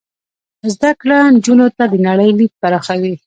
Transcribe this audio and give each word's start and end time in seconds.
زده 0.73 0.91
کړه 1.01 1.17
نجونو 1.35 1.67
ته 1.77 1.83
د 1.91 1.93
نړۍ 2.07 2.29
لید 2.39 2.53
پراخوي. 2.61 3.13